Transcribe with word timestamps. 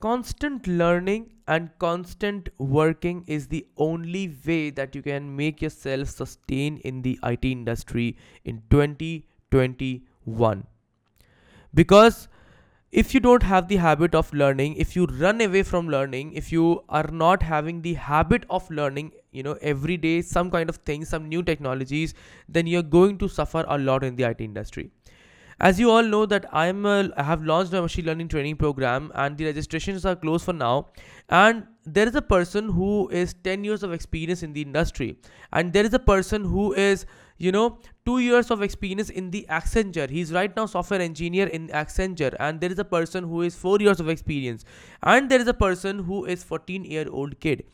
constant 0.00 0.66
learning 0.66 1.30
and 1.46 1.70
constant 1.78 2.48
working 2.58 3.22
is 3.26 3.48
the 3.48 3.66
only 3.76 4.34
way 4.46 4.70
that 4.70 4.94
you 4.94 5.02
can 5.02 5.36
make 5.36 5.60
yourself 5.60 6.08
sustain 6.08 6.78
in 6.78 7.02
the 7.02 7.18
IT 7.22 7.44
industry 7.44 8.16
in 8.44 8.62
2021 8.70 10.66
because 11.74 12.28
if 12.90 13.14
you 13.14 13.20
don't 13.20 13.44
have 13.44 13.68
the 13.68 13.76
habit 13.76 14.14
of 14.14 14.32
learning 14.32 14.74
if 14.84 14.96
you 14.96 15.04
run 15.24 15.40
away 15.40 15.62
from 15.62 15.88
learning 15.88 16.32
if 16.32 16.50
you 16.50 16.82
are 16.88 17.08
not 17.12 17.42
having 17.42 17.82
the 17.82 17.94
habit 17.94 18.44
of 18.50 18.68
learning 18.70 19.12
you 19.30 19.42
know 19.42 19.56
every 19.60 19.96
day 19.96 20.20
some 20.22 20.50
kind 20.50 20.68
of 20.68 20.76
things 20.78 21.08
some 21.08 21.28
new 21.28 21.42
technologies 21.42 22.14
then 22.48 22.66
you're 22.66 22.90
going 22.96 23.16
to 23.18 23.28
suffer 23.28 23.64
a 23.68 23.78
lot 23.78 24.02
in 24.02 24.16
the 24.16 24.24
IT 24.24 24.40
industry 24.40 24.90
as 25.60 25.78
you 25.78 25.90
all 25.90 26.02
know 26.02 26.24
that 26.24 26.46
I'm 26.52 26.86
a, 26.86 27.10
I 27.16 27.22
have 27.22 27.44
launched 27.44 27.74
a 27.74 27.82
machine 27.82 28.06
learning 28.06 28.28
training 28.28 28.56
program 28.56 29.12
and 29.14 29.36
the 29.36 29.44
registrations 29.44 30.06
are 30.06 30.16
closed 30.16 30.44
for 30.46 30.54
now. 30.54 30.88
And 31.28 31.66
there 31.84 32.08
is 32.08 32.14
a 32.14 32.22
person 32.22 32.70
who 32.70 33.08
is 33.10 33.34
10 33.44 33.64
years 33.64 33.82
of 33.82 33.92
experience 33.92 34.42
in 34.42 34.54
the 34.54 34.62
industry. 34.62 35.18
And 35.52 35.72
there 35.72 35.84
is 35.84 35.92
a 35.92 35.98
person 35.98 36.44
who 36.44 36.72
is 36.72 37.04
you 37.36 37.50
know 37.52 37.78
two 38.04 38.18
years 38.18 38.50
of 38.50 38.62
experience 38.62 39.10
in 39.10 39.30
the 39.30 39.46
accenture. 39.50 40.08
He's 40.08 40.32
right 40.32 40.54
now 40.56 40.64
software 40.64 41.00
engineer 41.00 41.46
in 41.48 41.68
accenture. 41.68 42.34
And 42.40 42.60
there 42.60 42.72
is 42.72 42.78
a 42.78 42.84
person 42.84 43.24
who 43.24 43.42
is 43.42 43.54
four 43.54 43.78
years 43.80 44.00
of 44.00 44.08
experience. 44.08 44.64
And 45.02 45.30
there 45.30 45.40
is 45.40 45.46
a 45.46 45.54
person 45.54 45.98
who 45.98 46.24
is 46.24 46.42
14 46.42 46.84
year 46.84 47.06
old 47.10 47.38
kid 47.40 47.64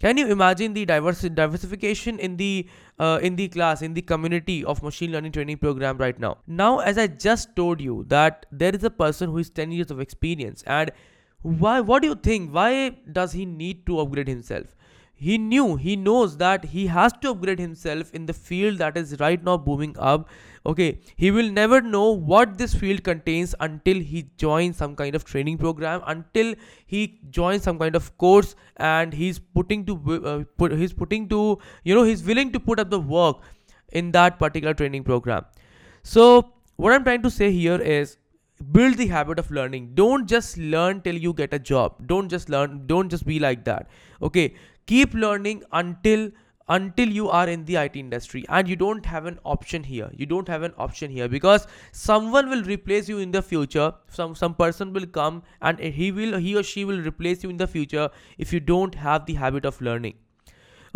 can 0.00 0.16
you 0.16 0.26
imagine 0.28 0.72
the 0.72 0.86
diverse 0.86 1.20
diversification 1.20 2.18
in 2.18 2.36
the 2.38 2.66
uh, 2.98 3.18
in 3.22 3.36
the 3.36 3.48
class 3.48 3.82
in 3.82 3.92
the 3.94 4.02
community 4.02 4.64
of 4.64 4.82
machine 4.82 5.12
learning 5.12 5.32
training 5.32 5.58
program 5.58 5.98
right 5.98 6.18
now? 6.18 6.38
Now, 6.46 6.78
as 6.78 6.96
I 6.96 7.06
just 7.06 7.54
told 7.54 7.80
you 7.80 8.04
that 8.08 8.46
there 8.50 8.74
is 8.74 8.82
a 8.82 8.90
person 8.90 9.30
who 9.30 9.38
is 9.38 9.50
10 9.50 9.72
years 9.72 9.90
of 9.90 10.00
experience 10.00 10.62
and 10.66 10.90
why 11.42 11.80
what 11.80 12.02
do 12.02 12.08
you 12.08 12.14
think 12.14 12.54
why 12.54 12.90
does 13.12 13.32
he 13.32 13.46
need 13.46 13.86
to 13.86 13.98
upgrade 14.00 14.28
himself 14.28 14.74
he 15.28 15.36
knew 15.38 15.76
he 15.76 15.96
knows 15.96 16.36
that 16.42 16.64
he 16.74 16.86
has 16.86 17.12
to 17.22 17.30
upgrade 17.30 17.58
himself 17.58 18.10
in 18.18 18.26
the 18.26 18.32
field 18.32 18.78
that 18.78 18.96
is 18.96 19.18
right 19.20 19.42
now 19.44 19.56
booming 19.56 19.94
up 19.98 20.28
okay? 20.66 21.00
He 21.16 21.30
will 21.30 21.50
never 21.50 21.80
know 21.80 22.10
what 22.10 22.58
this 22.58 22.74
field 22.74 23.02
contains 23.02 23.54
until 23.60 23.98
he 23.98 24.30
joins 24.36 24.76
some 24.76 24.94
kind 24.96 25.14
of 25.14 25.24
training 25.24 25.58
program 25.58 26.02
until 26.06 26.54
he 26.86 27.18
joins 27.30 27.62
some 27.62 27.78
kind 27.78 27.96
of 27.96 28.16
course 28.18 28.54
and 28.76 29.12
he's 29.12 29.38
putting 29.38 29.84
to 29.86 30.22
uh, 30.24 30.44
put 30.56 30.72
he's 30.72 30.92
putting 30.92 31.28
to 31.28 31.58
you 31.84 31.94
know 31.94 32.02
he's 32.02 32.22
willing 32.22 32.52
to 32.52 32.60
put 32.60 32.78
up 32.78 32.90
the 32.90 33.00
work 33.00 33.38
in 33.92 34.10
that 34.12 34.38
particular 34.38 34.74
training 34.74 35.04
program. 35.04 35.44
So 36.02 36.52
what 36.76 36.92
i'm 36.92 37.04
trying 37.04 37.22
to 37.22 37.30
say 37.30 37.52
here 37.52 37.80
is 37.80 38.16
build 38.72 38.96
the 38.96 39.06
habit 39.06 39.38
of 39.38 39.50
learning. 39.50 39.92
Don't 39.94 40.26
just 40.26 40.58
learn 40.58 41.00
till 41.02 41.14
you 41.14 41.32
get 41.32 41.54
a 41.54 41.58
job. 41.58 42.06
Don't 42.06 42.28
just 42.28 42.48
learn 42.48 42.86
don't 42.86 43.08
just 43.10 43.26
be 43.26 43.38
like 43.38 43.64
that 43.64 43.88
okay 44.22 44.54
keep 44.92 45.18
learning 45.24 45.66
until 45.80 46.30
until 46.74 47.08
you 47.18 47.28
are 47.28 47.48
in 47.52 47.64
the 47.68 47.76
IT 47.76 47.96
industry. 47.96 48.44
And 48.48 48.68
you 48.68 48.76
don't 48.76 49.04
have 49.04 49.26
an 49.26 49.38
option 49.44 49.82
here. 49.82 50.08
You 50.16 50.26
don't 50.32 50.48
have 50.48 50.62
an 50.62 50.72
option 50.78 51.10
here 51.10 51.28
because 51.28 51.66
someone 51.90 52.48
will 52.48 52.62
replace 52.62 53.08
you 53.08 53.18
in 53.18 53.32
the 53.36 53.42
future. 53.42 53.92
Some 54.18 54.34
some 54.42 54.54
person 54.54 54.92
will 54.98 55.06
come 55.18 55.42
and 55.60 55.80
he 56.00 56.10
will 56.18 56.38
he 56.48 56.56
or 56.56 56.62
she 56.72 56.84
will 56.90 57.00
replace 57.10 57.46
you 57.46 57.50
in 57.54 57.62
the 57.62 57.70
future 57.76 58.08
if 58.46 58.52
you 58.52 58.60
don't 58.72 59.00
have 59.06 59.26
the 59.30 59.38
habit 59.44 59.70
of 59.72 59.80
learning. 59.80 60.20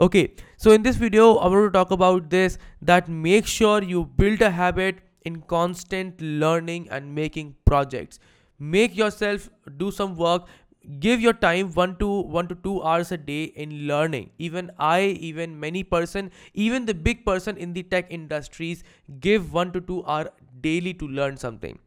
Okay 0.07 0.23
so 0.63 0.73
in 0.77 0.85
this 0.85 0.97
video 1.01 1.25
i 1.47 1.49
want 1.51 1.67
to 1.67 1.75
talk 1.75 1.93
about 1.97 2.31
this 2.31 2.57
that 2.93 3.11
make 3.27 3.51
sure 3.51 3.83
you 3.91 4.01
build 4.23 4.41
a 4.47 4.49
habit 4.61 5.03
in 5.31 5.37
constant 5.53 6.25
learning 6.45 6.89
and 6.91 7.15
making 7.15 7.55
projects. 7.65 8.19
Make 8.59 8.97
yourself 8.97 9.49
do 9.77 9.91
some 9.91 10.17
work 10.17 10.49
give 11.01 11.21
your 11.21 11.33
time 11.33 11.71
one 11.73 11.97
to 11.97 12.09
one 12.37 12.49
to 12.49 12.55
two 12.55 12.83
hours 12.83 13.13
a 13.13 13.17
day 13.17 13.45
in 13.45 13.87
learning. 13.87 14.31
Even 14.39 14.71
i 14.79 15.01
even 15.29 15.59
many 15.59 15.83
person 15.83 16.31
even 16.55 16.87
the 16.87 16.95
big 16.95 17.25
person 17.25 17.57
in 17.57 17.73
the 17.73 17.83
tech 17.83 18.07
industries 18.11 18.85
give 19.21 19.53
one 19.53 19.73
to 19.73 19.81
two 19.81 20.05
hour 20.07 20.31
daily 20.61 20.95
to 20.95 21.09
learn 21.09 21.37
something. 21.37 21.79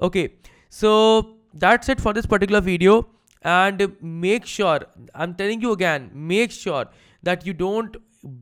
Okay 0.00 0.34
so 0.68 1.36
that's 1.52 1.88
it 1.88 2.00
for 2.00 2.12
this 2.12 2.26
particular 2.26 2.60
video. 2.60 3.06
And 3.42 3.96
make 4.00 4.46
sure 4.46 4.80
i'm 5.14 5.34
telling 5.34 5.60
you 5.60 5.72
again 5.72 6.10
make 6.14 6.50
sure 6.50 6.86
that 7.22 7.46
you 7.46 7.52
don't 7.52 7.96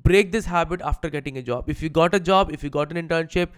break 0.05 0.31
this 0.31 0.45
habit 0.47 0.81
after 0.81 1.11
getting 1.11 1.39
a 1.39 1.43
job. 1.43 1.69
If 1.69 1.83
you 1.83 1.89
got 1.89 2.15
a 2.15 2.21
job 2.21 2.53
if 2.53 2.63
you 2.63 2.71
got 2.71 2.93
an 2.93 3.09
internship 3.09 3.49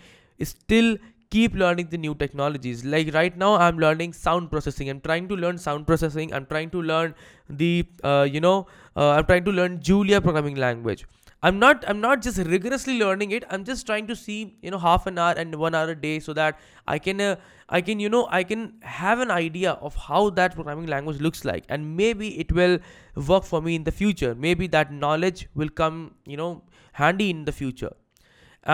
still 0.43 0.97
keep 1.35 1.55
learning 1.63 1.89
the 1.91 1.99
new 1.99 2.15
technologies. 2.15 2.85
Like 2.85 3.13
right 3.15 3.37
now 3.45 3.55
i'm 3.67 3.79
learning 3.85 4.13
sound 4.21 4.51
processing. 4.51 4.91
I'm 4.95 5.01
trying 5.09 5.29
to 5.33 5.37
learn 5.45 5.59
sound 5.67 5.87
processing. 5.91 6.33
I'm 6.39 6.47
trying 6.47 6.71
to 6.77 6.83
learn 6.93 7.15
the 7.49 7.73
uh, 8.13 8.27
you 8.37 8.41
know 8.47 8.57
uh, 8.97 9.11
i'm 9.11 9.27
trying 9.33 9.45
to 9.51 9.59
learn 9.61 9.81
julia 9.91 10.21
programming 10.29 10.63
language. 10.67 11.05
I'm 11.49 11.59
not 11.63 11.85
i'm 11.93 12.01
not 12.05 12.23
just 12.27 12.39
rigorously 12.53 12.99
learning 13.01 13.35
it. 13.39 13.49
I'm 13.51 13.65
just 13.71 13.87
trying 13.91 14.07
to 14.13 14.17
see 14.21 14.39
you 14.69 14.71
know 14.77 14.81
half 14.85 15.11
an 15.13 15.19
hour 15.25 15.35
and 15.45 15.59
one 15.65 15.75
hour 15.81 15.91
a 15.97 15.99
day 16.05 16.15
so 16.29 16.37
that 16.41 16.63
i 16.95 16.99
can 17.09 17.21
uh, 17.27 17.35
i 17.79 17.83
can 17.89 18.07
you 18.07 18.13
know 18.15 18.23
i 18.39 18.43
can 18.53 18.65
have 18.95 19.27
an 19.27 19.35
idea 19.39 19.75
of 19.89 20.01
how 20.07 20.23
that 20.39 20.57
programming 20.61 20.89
language 20.95 21.21
looks 21.29 21.45
like. 21.53 21.69
And 21.69 21.97
maybe 22.05 22.33
it 22.47 22.57
will 22.61 22.79
work 23.35 23.53
for 23.53 23.63
me 23.69 23.77
in 23.83 23.93
the 23.93 23.99
future. 24.01 24.35
Maybe 24.49 24.73
that 24.79 24.97
knowledge 25.05 25.47
will 25.55 25.77
come 25.85 26.01
you 26.37 26.43
know 26.45 26.51
handy 27.05 27.31
in 27.37 27.47
the 27.53 27.61
future. 27.63 27.95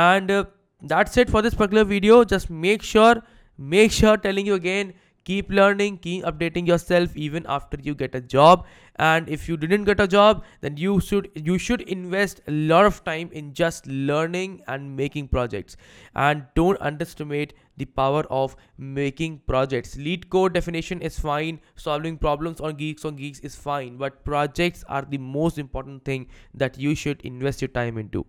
And 0.06 0.30
uh, 0.30 0.44
that's 0.82 1.16
it 1.16 1.30
for 1.30 1.42
this 1.42 1.54
particular 1.54 1.84
video. 1.84 2.24
Just 2.24 2.50
make 2.50 2.82
sure 2.82 3.22
make 3.58 3.92
sure 3.92 4.16
telling 4.16 4.46
you 4.46 4.54
again 4.54 4.94
keep 5.22 5.50
learning 5.50 5.98
keep 5.98 6.24
updating 6.24 6.66
yourself 6.66 7.14
even 7.14 7.44
after 7.46 7.76
you 7.82 7.94
get 7.94 8.14
a 8.14 8.20
job. 8.20 8.64
And 8.96 9.28
if 9.28 9.48
you 9.48 9.56
didn't 9.56 9.84
get 9.84 10.00
a 10.00 10.08
job 10.08 10.44
then 10.62 10.76
you 10.76 11.00
should 11.00 11.30
you 11.34 11.58
should 11.58 11.82
invest 11.82 12.40
a 12.48 12.52
lot 12.52 12.86
of 12.86 13.04
time 13.04 13.30
in 13.32 13.52
just 13.52 13.86
learning 13.86 14.62
and 14.66 14.96
making 14.96 15.28
projects. 15.28 15.76
And 16.14 16.46
don't 16.54 16.80
underestimate 16.80 17.54
the 17.76 17.84
power 17.84 18.24
of 18.30 18.56
making 18.78 19.42
projects. 19.46 19.94
LeetCode 19.96 20.52
definition 20.54 21.00
is 21.02 21.18
fine. 21.18 21.60
Solving 21.76 22.18
problems 22.18 22.60
on 22.60 22.76
GeeksforGeeks 22.76 23.44
is 23.44 23.54
fine. 23.54 23.96
But 23.96 24.24
projects 24.24 24.84
are 24.88 25.02
the 25.02 25.18
most 25.18 25.58
important 25.58 26.04
thing 26.04 26.28
that 26.54 26.78
you 26.78 26.94
should 26.94 27.20
invest 27.22 27.62
your 27.62 27.68
time 27.68 27.98
into 27.98 28.26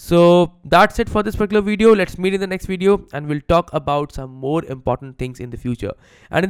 so 0.00 0.52
that's 0.64 1.00
it 1.00 1.08
for 1.08 1.24
this 1.24 1.34
particular 1.34 1.60
video. 1.60 1.92
Let's 1.92 2.18
meet 2.18 2.32
in 2.32 2.40
the 2.40 2.46
next 2.46 2.66
video 2.66 3.04
and 3.12 3.26
we'll 3.26 3.40
talk 3.48 3.68
about 3.72 4.12
some 4.12 4.30
more 4.30 4.64
important 4.66 5.18
things 5.18 5.40
in 5.40 5.50
the 5.50 5.56
future. 5.56 5.92
And 6.30 6.44